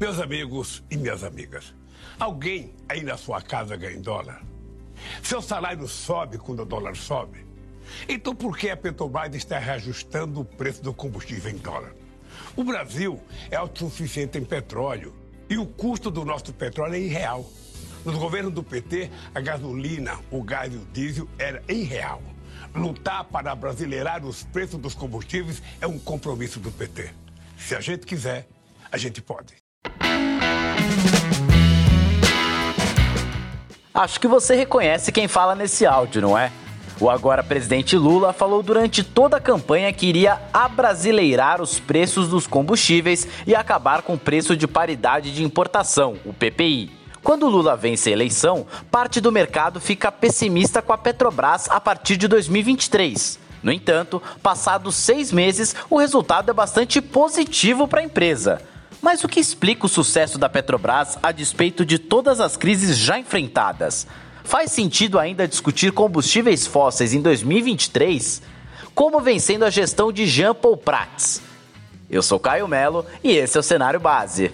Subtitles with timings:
[0.00, 1.74] Meus amigos e minhas amigas,
[2.20, 4.44] alguém aí na sua casa ganha em dólar?
[5.24, 7.44] Seu salário sobe quando o dólar sobe?
[8.08, 11.92] Então por que a Petrobras está reajustando o preço do combustível em dólar?
[12.54, 15.12] O Brasil é autossuficiente em petróleo
[15.50, 17.44] e o custo do nosso petróleo é irreal.
[18.04, 22.22] Nos governos do PT, a gasolina, o gás e o diesel era irreal.
[22.72, 27.10] Lutar para brasileirar os preços dos combustíveis é um compromisso do PT.
[27.58, 28.46] Se a gente quiser,
[28.92, 29.67] a gente pode.
[33.94, 36.52] Acho que você reconhece quem fala nesse áudio, não é?
[37.00, 42.46] O agora presidente Lula falou durante toda a campanha que iria abrasileirar os preços dos
[42.46, 46.90] combustíveis e acabar com o preço de paridade de importação, o PPI.
[47.22, 52.16] Quando Lula vence a eleição, parte do mercado fica pessimista com a Petrobras a partir
[52.16, 53.38] de 2023.
[53.62, 58.62] No entanto, passados seis meses, o resultado é bastante positivo para a empresa.
[59.00, 63.18] Mas o que explica o sucesso da Petrobras a despeito de todas as crises já
[63.18, 64.06] enfrentadas?
[64.42, 68.42] Faz sentido ainda discutir combustíveis fósseis em 2023?
[68.94, 71.40] Como vencendo a gestão de Jean Paul Prats?
[72.10, 74.50] Eu sou Caio Melo e esse é o Cenário Base.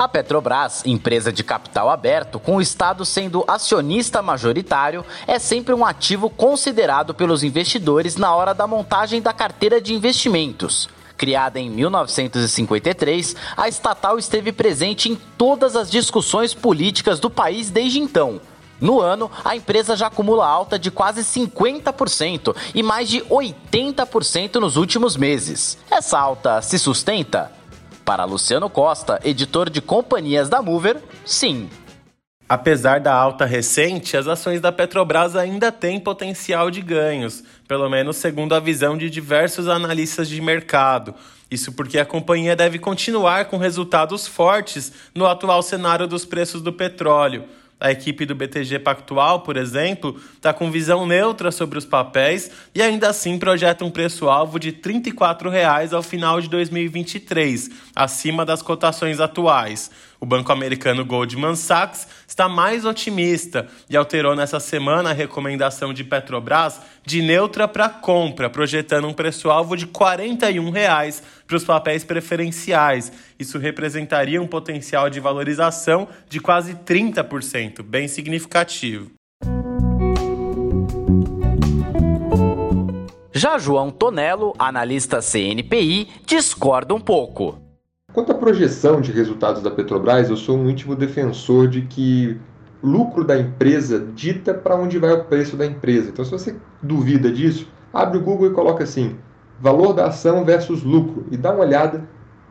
[0.00, 5.84] A Petrobras, empresa de capital aberto, com o Estado sendo acionista majoritário, é sempre um
[5.84, 10.88] ativo considerado pelos investidores na hora da montagem da carteira de investimentos.
[11.18, 18.00] Criada em 1953, a estatal esteve presente em todas as discussões políticas do país desde
[18.00, 18.40] então.
[18.80, 24.78] No ano, a empresa já acumula alta de quase 50% e mais de 80% nos
[24.78, 25.76] últimos meses.
[25.90, 27.59] Essa alta se sustenta?
[28.10, 31.70] Para Luciano Costa, editor de companhias da Mover, sim.
[32.48, 38.16] Apesar da alta recente, as ações da Petrobras ainda têm potencial de ganhos, pelo menos
[38.16, 41.14] segundo a visão de diversos analistas de mercado.
[41.48, 46.72] Isso porque a companhia deve continuar com resultados fortes no atual cenário dos preços do
[46.72, 47.44] petróleo.
[47.80, 52.82] A equipe do BTG Pactual, por exemplo, está com visão neutra sobre os papéis e
[52.82, 59.18] ainda assim projeta um preço-alvo de R$ 34,00 ao final de 2023, acima das cotações
[59.18, 59.90] atuais.
[60.20, 66.04] O banco americano Goldman Sachs está mais otimista e alterou nessa semana a recomendação de
[66.04, 73.10] Petrobras de neutra para compra, projetando um preço-alvo de 41 reais para os papéis preferenciais.
[73.38, 79.10] Isso representaria um potencial de valorização de quase 30%, bem significativo.
[83.32, 87.69] Já João Tonello, analista CNPI, discorda um pouco.
[88.12, 92.36] Quanto à projeção de resultados da Petrobras, eu sou um íntimo defensor de que
[92.82, 96.10] lucro da empresa dita para onde vai o preço da empresa.
[96.10, 99.16] Então, se você duvida disso, abre o Google e coloca assim:
[99.60, 102.02] valor da ação versus lucro e dá uma olhada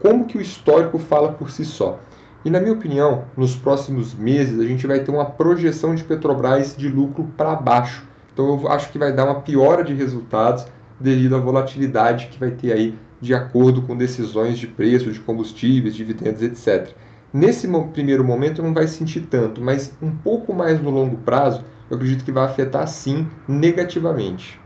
[0.00, 2.00] como que o histórico fala por si só.
[2.44, 6.76] E na minha opinião, nos próximos meses a gente vai ter uma projeção de Petrobras
[6.76, 8.04] de lucro para baixo.
[8.32, 10.66] Então eu acho que vai dar uma piora de resultados
[10.98, 15.96] devido à volatilidade que vai ter aí de acordo com decisões de preço de combustíveis,
[15.96, 16.94] dividendos, etc.
[17.32, 21.96] Nesse primeiro momento não vai sentir tanto, mas um pouco mais no longo prazo, eu
[21.96, 24.60] acredito que vai afetar sim negativamente.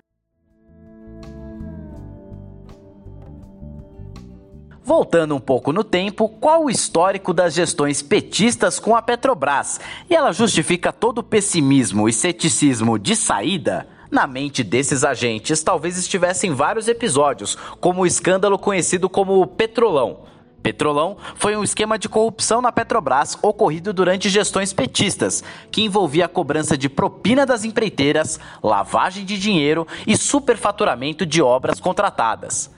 [4.82, 9.78] Voltando um pouco no tempo, qual o histórico das gestões petistas com a Petrobras?
[10.08, 13.86] E ela justifica todo o pessimismo e ceticismo de saída?
[14.10, 20.20] Na mente desses agentes, talvez estivessem vários episódios, como o escândalo conhecido como Petrolão.
[20.62, 26.28] Petrolão foi um esquema de corrupção na Petrobras ocorrido durante gestões petistas, que envolvia a
[26.28, 32.70] cobrança de propina das empreiteiras, lavagem de dinheiro e superfaturamento de obras contratadas.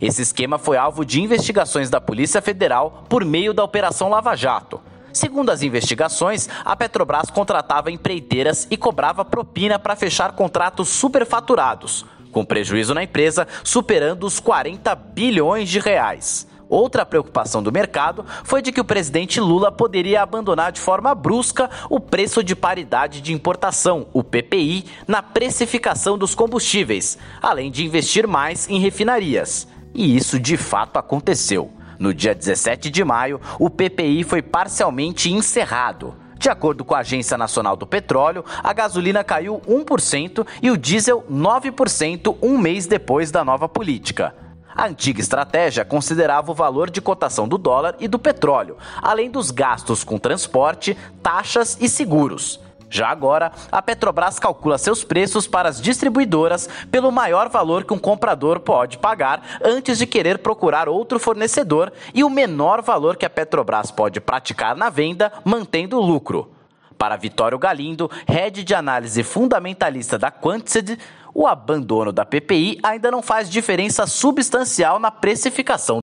[0.00, 4.80] Esse esquema foi alvo de investigações da Polícia Federal por meio da Operação Lava Jato.
[5.12, 12.44] Segundo as investigações, a Petrobras contratava empreiteiras e cobrava propina para fechar contratos superfaturados, com
[12.44, 16.46] prejuízo na empresa superando os 40 bilhões de reais.
[16.68, 21.70] Outra preocupação do mercado foi de que o presidente Lula poderia abandonar de forma brusca
[21.88, 28.26] o preço de paridade de importação, o PPI, na precificação dos combustíveis, além de investir
[28.26, 29.66] mais em refinarias.
[29.94, 31.72] E isso de fato aconteceu.
[31.98, 36.14] No dia 17 de maio, o PPI foi parcialmente encerrado.
[36.38, 41.24] De acordo com a Agência Nacional do Petróleo, a gasolina caiu 1% e o diesel
[41.28, 44.32] 9% um mês depois da nova política.
[44.76, 49.50] A antiga estratégia considerava o valor de cotação do dólar e do petróleo, além dos
[49.50, 52.60] gastos com transporte, taxas e seguros.
[52.90, 57.98] Já agora, a Petrobras calcula seus preços para as distribuidoras pelo maior valor que um
[57.98, 63.30] comprador pode pagar antes de querer procurar outro fornecedor e o menor valor que a
[63.30, 66.50] Petrobras pode praticar na venda, mantendo o lucro.
[66.96, 70.98] Para Vitório Galindo, head de análise fundamentalista da Quantsed,
[71.34, 75.98] o abandono da PPI ainda não faz diferença substancial na precificação.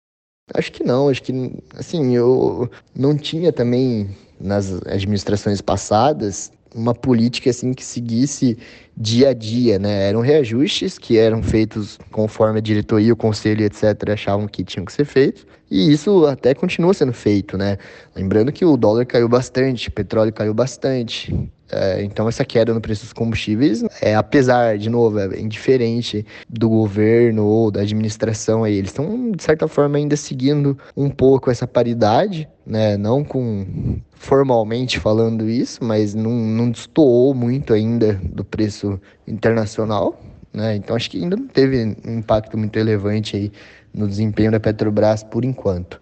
[0.52, 1.32] Acho que não, acho que
[1.76, 8.56] assim, eu não tinha também nas administrações passadas uma política assim que seguisse
[8.96, 10.08] dia a dia, né?
[10.08, 14.92] Eram reajustes que eram feitos conforme a diretoria, o conselho, etc, achavam que tinham que
[14.92, 15.46] ser feitos.
[15.70, 17.78] E isso até continua sendo feito, né?
[18.14, 21.50] Lembrando que o dólar caiu bastante, o petróleo caiu bastante.
[21.72, 26.68] É, então essa queda no preço dos combustíveis é apesar de novo é indiferente do
[26.68, 28.74] governo ou da administração aí.
[28.74, 32.96] Eles estão de certa forma ainda seguindo um pouco essa paridade né?
[32.96, 40.20] Não com formalmente falando isso mas não, não destoou muito ainda do preço internacional
[40.52, 40.76] né?
[40.76, 43.52] Então acho que ainda não teve um impacto muito relevante aí
[43.94, 45.98] no desempenho da Petrobras por enquanto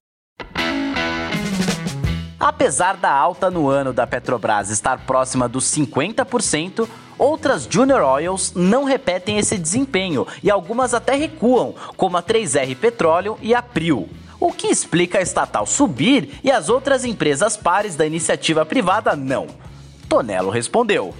[2.40, 6.88] Apesar da alta no ano da Petrobras estar próxima dos 50%,
[7.18, 13.36] outras Junior Oils não repetem esse desempenho e algumas até recuam, como a 3R Petróleo
[13.42, 14.08] e a Prio.
[14.38, 19.48] O que explica a estatal subir e as outras empresas pares da iniciativa privada não?
[20.08, 21.12] Tonelo respondeu.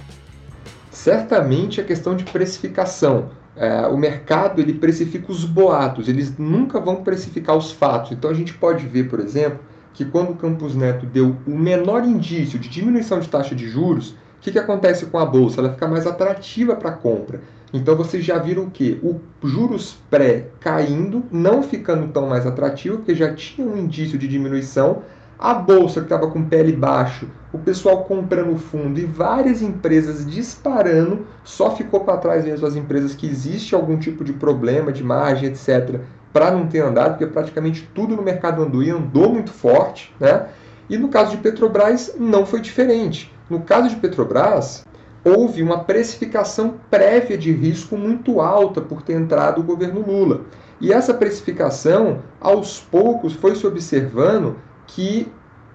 [0.89, 3.31] Certamente a questão de precificação.
[3.57, 8.13] É, o mercado ele precifica os boatos, eles nunca vão precificar os fatos.
[8.13, 9.59] Então a gente pode ver, por exemplo,
[9.93, 14.11] que quando o Campos Neto deu o menor indício de diminuição de taxa de juros,
[14.11, 15.59] o que, que acontece com a bolsa?
[15.59, 17.41] Ela fica mais atrativa para compra.
[17.73, 18.99] Então vocês já viram o que?
[19.03, 24.27] O juros pré caindo, não ficando tão mais atrativo, porque já tinha um indício de
[24.27, 25.03] diminuição.
[25.37, 31.25] A bolsa que estava com pele baixo, o pessoal comprando fundo e várias empresas disparando,
[31.43, 35.49] só ficou para trás mesmo as empresas que existe algum tipo de problema de margem,
[35.49, 36.01] etc
[36.31, 40.47] para não ter andado, porque praticamente tudo no mercado andou e andou muito forte, né?
[40.89, 43.31] E no caso de Petrobras não foi diferente.
[43.49, 44.85] No caso de Petrobras,
[45.23, 50.41] houve uma precificação prévia de risco muito alta por ter entrado o governo Lula.
[50.81, 54.55] E essa precificação, aos poucos, foi se observando
[54.87, 55.31] que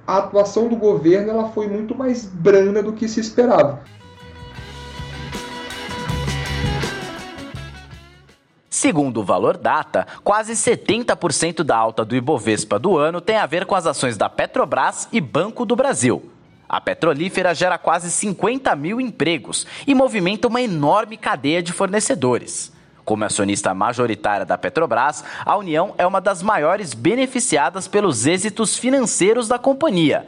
[0.07, 3.81] a atuação do governo ela foi muito mais branda do que se esperava.
[8.85, 13.65] Segundo o Valor Data, quase 70% da alta do Ibovespa do ano tem a ver
[13.65, 16.31] com as ações da Petrobras e Banco do Brasil.
[16.69, 22.71] A petrolífera gera quase 50 mil empregos e movimenta uma enorme cadeia de fornecedores.
[23.07, 29.49] Como acionista majoritária da Petrobras, a União é uma das maiores beneficiadas pelos êxitos financeiros
[29.49, 30.27] da companhia.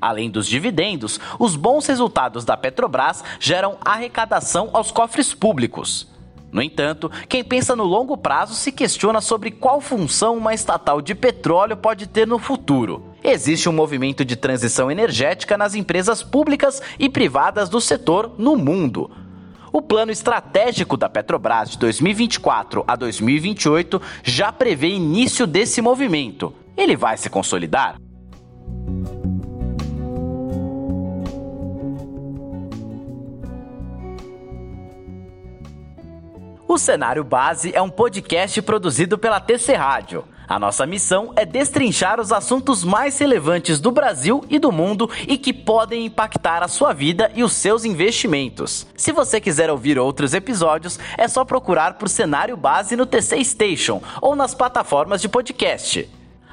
[0.00, 6.16] Além dos dividendos, os bons resultados da Petrobras geram arrecadação aos cofres públicos.
[6.50, 11.14] No entanto, quem pensa no longo prazo se questiona sobre qual função uma estatal de
[11.14, 13.04] petróleo pode ter no futuro.
[13.22, 19.10] Existe um movimento de transição energética nas empresas públicas e privadas do setor no mundo.
[19.70, 26.54] O plano estratégico da Petrobras de 2024 a 2028 já prevê início desse movimento.
[26.76, 27.96] Ele vai se consolidar?
[36.68, 40.22] O Cenário Base é um podcast produzido pela TC Rádio.
[40.46, 45.38] A nossa missão é destrinchar os assuntos mais relevantes do Brasil e do mundo e
[45.38, 48.86] que podem impactar a sua vida e os seus investimentos.
[48.94, 54.02] Se você quiser ouvir outros episódios, é só procurar por Cenário Base no TC Station
[54.20, 56.06] ou nas plataformas de podcast.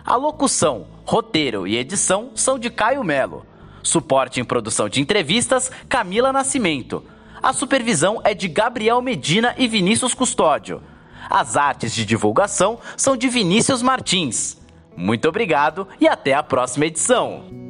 [0.06, 3.46] A locução, roteiro e edição são de Caio Melo.
[3.84, 7.04] Suporte em produção de entrevistas, Camila Nascimento.
[7.42, 10.82] A supervisão é de Gabriel Medina e Vinícius Custódio.
[11.30, 14.58] As artes de divulgação são de Vinícius Martins.
[14.96, 17.64] Muito obrigado e até a próxima edição.